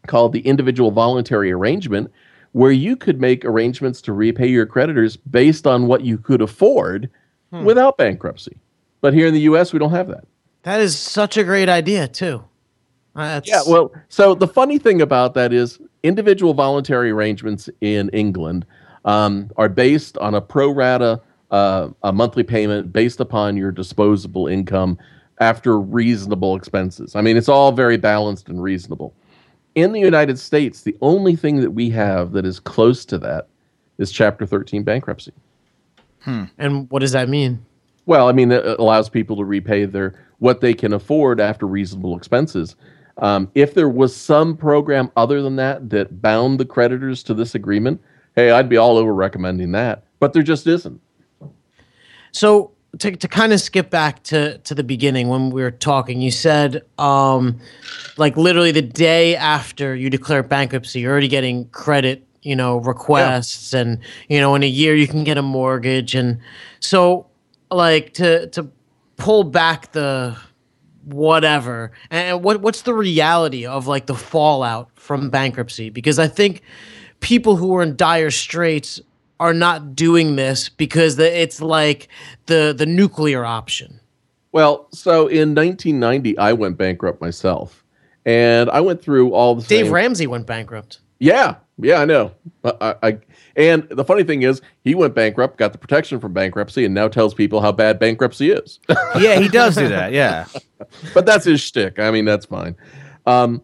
[0.07, 2.11] called the individual voluntary arrangement,
[2.53, 7.09] where you could make arrangements to repay your creditors based on what you could afford
[7.51, 8.57] without bankruptcy.
[9.01, 10.25] But here in the U.S., we don't have that.
[10.63, 12.43] That is such a great idea too.
[13.15, 18.09] Uh, That's, Yeah, well, so the funny thing about that is individual voluntary arrangements in
[18.09, 18.65] England
[19.05, 24.47] um, are based on a pro rata uh, a monthly payment based upon your disposable
[24.47, 24.97] income
[25.39, 27.15] after reasonable expenses.
[27.15, 29.13] I mean, it's all very balanced and reasonable.
[29.75, 33.47] In the United States, the only thing that we have that is close to that
[33.97, 35.33] is Chapter 13 bankruptcy.
[36.25, 37.65] and what does that mean?
[38.05, 42.17] Well, I mean, it allows people to repay their what they can afford after reasonable
[42.17, 42.75] expenses.
[43.17, 47.55] Um, if there was some program other than that that bound the creditors to this
[47.55, 48.01] agreement,
[48.35, 50.03] hey, I'd be all over recommending that.
[50.19, 50.99] But there just isn't.
[52.31, 56.21] So to, to kind of skip back to, to the beginning when we were talking,
[56.21, 57.59] you said um,
[58.17, 63.73] like literally the day after you declare bankruptcy, you're already getting credit, you know, requests,
[63.73, 66.39] and you know, in a year you can get a mortgage, and
[66.79, 67.25] so
[67.71, 68.69] like to to
[69.17, 70.37] pull back the
[71.05, 75.89] whatever and what what's the reality of like the fallout from bankruptcy?
[75.89, 76.61] Because i think
[77.19, 79.01] people who are in dire straits
[79.39, 82.07] are not doing this because the, it's like
[82.45, 83.99] the the nuclear option
[84.51, 87.83] Well, so in 1990, I went bankrupt myself,
[88.25, 92.31] and I went through all the dave same- ramsey went bankrupt Yeah, yeah, I know.
[92.63, 93.19] I, I, I-
[93.55, 97.07] and the funny thing is, he went bankrupt, got the protection from bankruptcy, and now
[97.07, 98.79] tells people how bad bankruptcy is.
[99.19, 100.11] Yeah, he does do that.
[100.11, 100.47] Yeah.
[101.13, 101.99] but that's his shtick.
[101.99, 102.75] I mean, that's fine.
[103.27, 103.61] Um,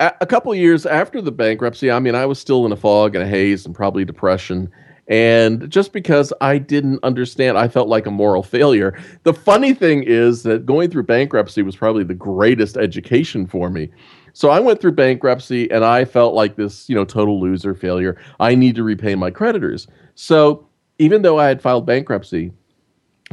[0.00, 3.22] a, couple years after the bankruptcy, I mean, I was still in a fog and
[3.22, 4.70] a haze and probably depression.
[5.08, 8.98] And just because I didn't understand, I felt like a moral failure.
[9.22, 13.90] The funny thing is that going through bankruptcy was probably the greatest education for me.
[14.32, 18.20] So I went through bankruptcy and I felt like this, you know, total loser failure.
[18.40, 19.86] I need to repay my creditors.
[20.14, 20.66] So
[20.98, 22.52] even though I had filed bankruptcy,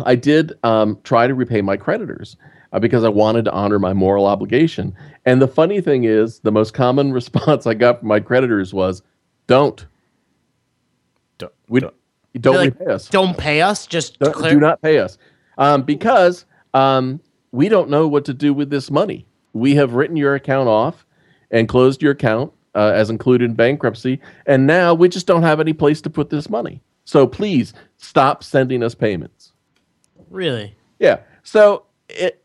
[0.05, 2.37] I did um, try to repay my creditors
[2.73, 4.93] uh, because I wanted to honor my moral obligation.
[5.25, 9.01] And the funny thing is, the most common response I got from my creditors was,
[9.47, 9.85] "Don't,
[11.37, 11.93] Don't- we don't-
[12.41, 13.07] don't, like, repay us.
[13.09, 13.85] Don't pay us.
[13.85, 14.51] Just Don't- declare.
[14.53, 15.17] do not pay us
[15.59, 17.19] um, because um,
[17.51, 19.25] we don't know what to do with this money.
[19.53, 21.05] We have written your account off
[21.51, 25.59] and closed your account uh, as included in bankruptcy, and now we just don't have
[25.59, 26.81] any place to put this money.
[27.05, 29.51] So please stop sending us payments."
[30.31, 30.75] Really?
[30.97, 31.19] Yeah.
[31.43, 32.42] So it,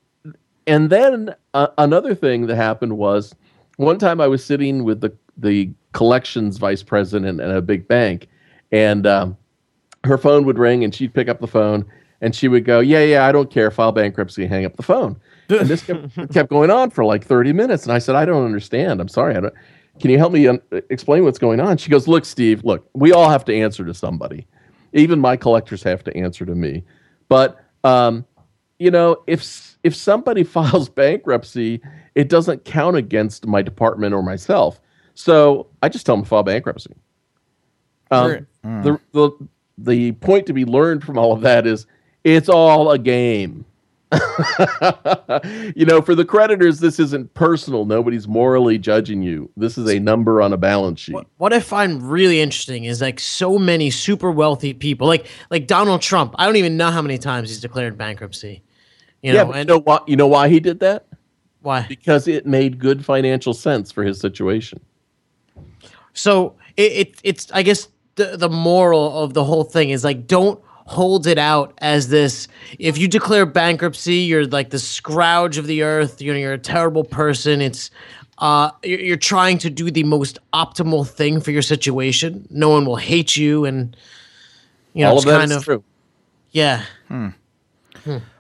[0.69, 3.35] and then uh, another thing that happened was
[3.77, 8.29] one time I was sitting with the the collections vice president at a big bank,
[8.71, 9.37] and um,
[10.05, 11.87] her phone would ring, and she'd pick up the phone,
[12.21, 15.19] and she would go, "Yeah, yeah, I don't care, file bankruptcy, hang up the phone."
[15.49, 18.45] and this kept, kept going on for like thirty minutes, and I said, "I don't
[18.45, 19.01] understand.
[19.01, 19.37] I'm sorry.
[19.37, 19.55] I don't."
[20.01, 21.79] Can you help me un- explain what's going on?
[21.79, 22.63] She goes, "Look, Steve.
[22.65, 24.47] Look, we all have to answer to somebody.
[24.93, 26.85] Even my collectors have to answer to me.
[27.29, 28.25] But um,
[28.79, 29.43] you know, if
[29.83, 31.81] if somebody files bankruptcy,
[32.15, 34.81] it doesn't count against my department or myself.
[35.15, 36.95] So I just tell them to file bankruptcy.
[38.11, 38.47] Um, Sure.
[38.83, 41.87] the, the the point to be learned from all of that is
[42.25, 43.65] it's all a game.
[45.75, 47.85] you know, for the creditors, this isn't personal.
[47.85, 49.51] Nobody's morally judging you.
[49.57, 51.15] This is a number on a balance sheet.
[51.15, 55.67] What, what I find really interesting is like so many super wealthy people, like like
[55.67, 56.35] Donald Trump.
[56.39, 58.63] I don't even know how many times he's declared bankruptcy.
[59.23, 59.99] You yeah, know, but you and know why?
[60.07, 61.07] You know why he did that?
[61.61, 61.87] why?
[61.89, 64.81] Because it made good financial sense for his situation.
[66.15, 70.27] So it, it it's I guess the the moral of the whole thing is like
[70.27, 75.67] don't hold it out as this if you declare bankruptcy you're like the scrouge of
[75.67, 77.91] the earth you're, you're a terrible person it's
[78.39, 82.87] uh you're, you're trying to do the most optimal thing for your situation no one
[82.87, 83.95] will hate you and
[84.95, 85.85] you know all it's of that kind is of true.
[86.53, 86.85] yeah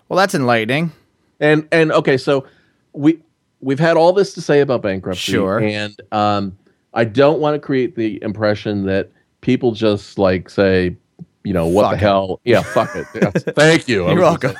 [0.08, 0.92] Well, that's enlightening.
[1.40, 2.46] And and okay, so
[2.92, 3.20] we
[3.60, 5.32] we've had all this to say about bankruptcy.
[5.32, 5.60] Sure.
[5.60, 6.56] And um,
[6.94, 10.96] I don't want to create the impression that people just like say,
[11.44, 12.00] you know, what Fuck the it.
[12.00, 12.40] hell?
[12.44, 13.06] Yeah, fuck it.
[13.14, 14.06] Yes, Thank you.
[14.10, 14.56] You're welcome.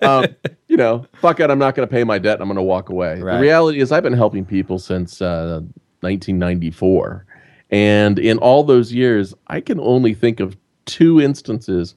[0.00, 0.26] um,
[0.68, 1.50] you know, fuck it.
[1.50, 2.40] I'm not going to pay my debt.
[2.40, 3.20] I'm going to walk away.
[3.20, 3.36] Right.
[3.36, 5.60] The reality is, I've been helping people since uh,
[6.00, 7.26] 1994,
[7.70, 11.94] and in all those years, I can only think of two instances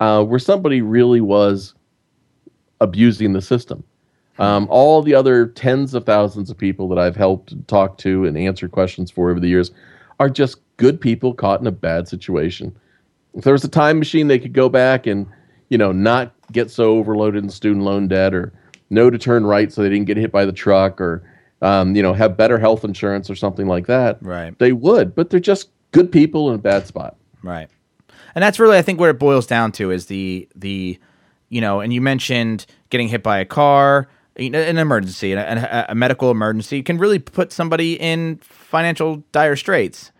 [0.00, 1.74] uh, where somebody really was
[2.80, 3.84] abusing the system.
[4.38, 8.38] Um, all the other tens of thousands of people that I've helped talk to and
[8.38, 9.72] answer questions for over the years
[10.20, 12.76] are just good people caught in a bad situation.
[13.34, 15.26] If there was a time machine, they could go back and,
[15.70, 18.52] you know, not get so overloaded in student loan debt or
[18.90, 21.22] know to turn right so they didn't get hit by the truck or,
[21.60, 24.22] um, you know, have better health insurance or something like that.
[24.22, 24.56] Right.
[24.58, 27.16] They would, but they're just good people in a bad spot.
[27.42, 27.68] Right.
[28.34, 30.98] And that's really I think where it boils down to is the the
[31.48, 36.30] you know, and you mentioned getting hit by a car, an emergency, a, a, medical
[36.30, 40.12] emergency can really put somebody in financial dire straits.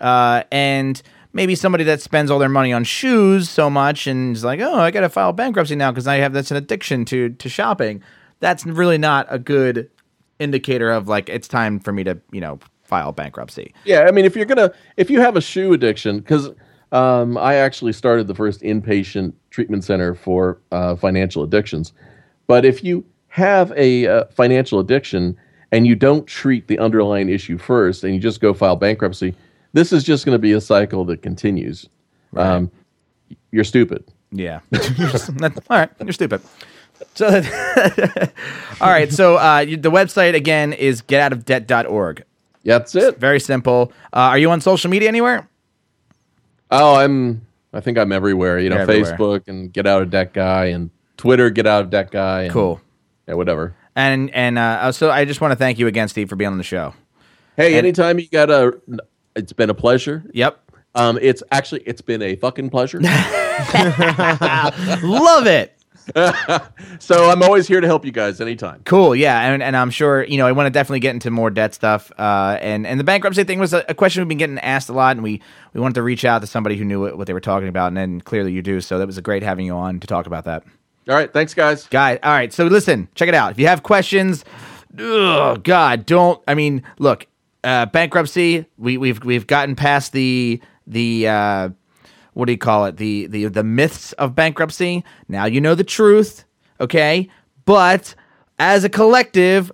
[0.00, 4.44] Uh, and maybe somebody that spends all their money on shoes so much and is
[4.44, 7.30] like, "Oh, I got to file bankruptcy now because I have that's an addiction to
[7.30, 8.02] to shopping."
[8.40, 9.90] That's really not a good
[10.38, 13.74] indicator of like it's time for me to, you know, file bankruptcy.
[13.84, 16.50] Yeah, I mean, if you're gonna, if you have a shoe addiction, because
[16.94, 21.92] um, I actually started the first inpatient treatment center for uh, financial addictions.
[22.46, 25.36] But if you have a uh, financial addiction
[25.72, 29.34] and you don't treat the underlying issue first, and you just go file bankruptcy,
[29.72, 31.88] this is just going to be a cycle that continues.
[32.36, 32.70] Um,
[33.50, 34.04] you're stupid.
[34.30, 34.60] Yeah.
[34.72, 35.90] All right.
[36.00, 36.42] You're stupid.
[37.14, 37.26] So,
[38.80, 39.12] all right.
[39.12, 42.24] So, uh, the website again is getoutofdebt.org.
[42.64, 43.18] That's it.
[43.18, 43.92] Very simple.
[44.12, 45.48] Uh, are you on social media anywhere?
[46.74, 47.46] Oh, I'm.
[47.72, 48.58] I think I'm everywhere.
[48.58, 49.16] You know, everywhere.
[49.16, 52.44] Facebook and Get Out of Debt Guy and Twitter, Get Out of Debt Guy.
[52.44, 52.80] And, Cool.
[53.26, 53.74] Yeah, whatever.
[53.96, 56.58] And and uh, so I just want to thank you again, Steve, for being on
[56.58, 56.94] the show.
[57.56, 58.78] Hey, anytime you got a,
[59.36, 60.24] it's been a pleasure.
[60.32, 60.60] Yep.
[60.96, 63.00] Um, it's actually it's been a fucking pleasure.
[65.02, 65.78] Love it.
[66.98, 68.82] so I'm always here to help you guys anytime.
[68.84, 71.50] Cool, yeah, and, and I'm sure you know I want to definitely get into more
[71.50, 72.12] debt stuff.
[72.18, 74.92] Uh, and and the bankruptcy thing was a, a question we've been getting asked a
[74.92, 75.40] lot, and we
[75.72, 77.88] we wanted to reach out to somebody who knew what, what they were talking about,
[77.88, 78.80] and then clearly you do.
[78.80, 80.64] So that was a great having you on to talk about that.
[81.08, 81.86] All right, thanks guys.
[81.86, 82.52] Guy, all right.
[82.52, 83.52] So listen, check it out.
[83.52, 84.44] If you have questions,
[84.98, 86.42] ugh, God, don't.
[86.46, 87.26] I mean, look,
[87.62, 88.66] uh, bankruptcy.
[88.76, 91.68] We we've we've gotten past the the uh,
[92.34, 92.96] what do you call it?
[92.98, 95.04] The the the myths of bankruptcy.
[95.28, 96.44] Now you know the truth,
[96.80, 97.28] okay?
[97.64, 98.14] But
[98.58, 99.72] as a collective,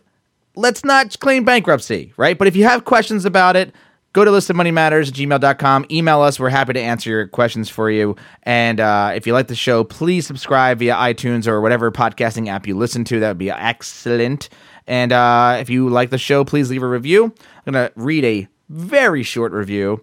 [0.56, 2.38] let's not claim bankruptcy, right?
[2.38, 3.74] But if you have questions about it,
[4.12, 5.86] go to listenmoneymatters at gmail.com.
[5.90, 6.38] Email us.
[6.38, 8.16] We're happy to answer your questions for you.
[8.44, 12.66] And uh, if you like the show, please subscribe via iTunes or whatever podcasting app
[12.66, 13.20] you listen to.
[13.20, 14.48] That would be excellent.
[14.86, 17.32] And uh, if you like the show, please leave a review.
[17.66, 20.00] I'm going to read a very short review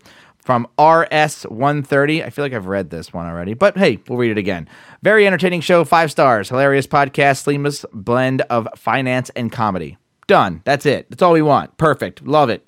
[0.47, 2.23] from RS130.
[2.23, 4.69] I feel like I've read this one already, but hey, we'll read it again.
[5.03, 6.47] Very entertaining show, five stars.
[6.47, 9.97] Hilarious podcast, seamless blend of finance and comedy.
[10.25, 10.61] Done.
[10.63, 11.09] That's it.
[11.09, 11.77] That's all we want.
[11.77, 12.25] Perfect.
[12.25, 12.65] Love it.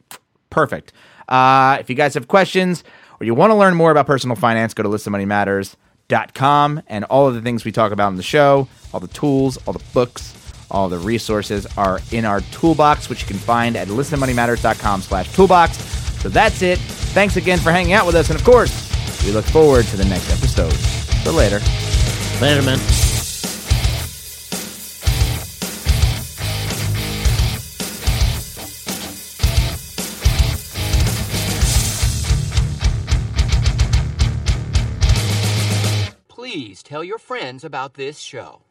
[0.50, 0.92] Perfect.
[1.30, 2.84] Uh, if you guys have questions
[3.22, 7.34] or you want to learn more about personal finance, go to listenmoneymatters.com and all of
[7.34, 10.36] the things we talk about in the show, all the tools, all the books,
[10.70, 16.09] all the resources are in our toolbox, which you can find at listenmoneymatters.com slash toolbox.
[16.20, 16.80] So that's it.
[16.80, 18.30] Thanks again for hanging out with us.
[18.30, 18.89] And of course,
[19.26, 20.74] we look forward to the next episode.
[21.24, 21.59] So later.
[22.41, 22.80] Later, man.
[36.28, 38.61] Please tell your friends about this show.